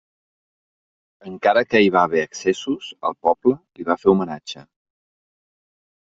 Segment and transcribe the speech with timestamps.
[1.31, 4.65] Encara que hi va haver excessos, el poble li va fer homenatge.